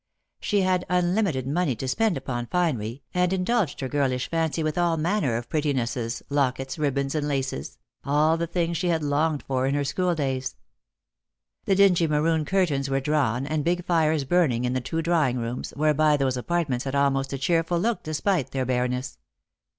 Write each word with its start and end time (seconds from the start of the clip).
She 0.39 0.61
had 0.61 0.83
unlimited 0.89 1.45
money 1.45 1.75
to 1.75 1.87
spend 1.87 2.17
upon 2.17 2.47
finery, 2.47 3.03
and 3.13 3.31
indulged 3.31 3.81
her 3.81 3.87
girlish 3.87 4.31
fancy 4.31 4.63
with 4.63 4.75
all 4.75 4.97
manner 4.97 5.37
of 5.37 5.47
pretti 5.47 5.73
nesses, 5.75 6.23
lockets, 6.27 6.79
ribbons, 6.79 7.13
and 7.13 7.27
laces— 7.27 7.77
all 8.03 8.35
the 8.35 8.47
things 8.47 8.77
she 8.77 8.87
had 8.87 9.03
longed 9.03 9.43
for 9.43 9.67
in 9.67 9.75
her 9.75 9.83
schooldays. 9.83 10.55
The 11.65 11.75
dingy 11.75 12.07
maroon 12.07 12.45
curtains 12.45 12.89
were 12.89 12.99
drawn 12.99 13.45
and 13.45 13.63
big 13.63 13.85
fires 13.85 14.23
burning 14.23 14.65
in 14.65 14.73
the 14.73 14.81
two 14.81 15.03
drawing 15.03 15.37
rooms, 15.37 15.69
whereby 15.75 16.17
those 16.17 16.35
apartments 16.35 16.85
had 16.85 16.95
almost 16.95 17.31
a 17.31 17.37
cheerful 17.37 17.77
look 17.77 18.01
despite 18.01 18.49
their 18.49 18.65
bareness. 18.65 19.19